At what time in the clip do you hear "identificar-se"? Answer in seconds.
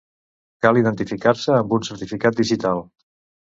0.83-1.55